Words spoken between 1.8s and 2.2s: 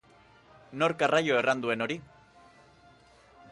hori?